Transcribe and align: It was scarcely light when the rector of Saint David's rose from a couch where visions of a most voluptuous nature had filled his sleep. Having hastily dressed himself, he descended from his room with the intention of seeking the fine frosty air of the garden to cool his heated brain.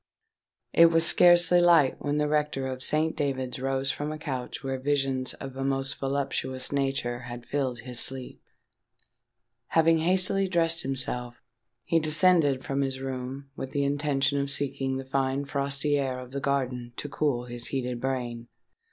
It 0.73 0.87
was 0.87 1.05
scarcely 1.05 1.59
light 1.61 2.01
when 2.03 2.17
the 2.17 2.27
rector 2.27 2.65
of 2.65 2.81
Saint 2.81 3.15
David's 3.15 3.59
rose 3.59 3.91
from 3.91 4.11
a 4.11 4.17
couch 4.17 4.63
where 4.63 4.79
visions 4.79 5.35
of 5.35 5.55
a 5.55 5.63
most 5.63 5.99
voluptuous 5.99 6.71
nature 6.71 7.19
had 7.29 7.45
filled 7.45 7.81
his 7.81 7.99
sleep. 7.99 8.41
Having 9.67 9.99
hastily 9.99 10.47
dressed 10.47 10.81
himself, 10.81 11.35
he 11.83 11.99
descended 11.99 12.63
from 12.63 12.81
his 12.81 12.99
room 12.99 13.51
with 13.55 13.73
the 13.73 13.83
intention 13.83 14.39
of 14.41 14.49
seeking 14.49 14.97
the 14.97 15.05
fine 15.05 15.45
frosty 15.45 15.99
air 15.99 16.17
of 16.17 16.31
the 16.31 16.41
garden 16.41 16.93
to 16.95 17.07
cool 17.07 17.45
his 17.45 17.67
heated 17.67 18.01
brain. 18.01 18.47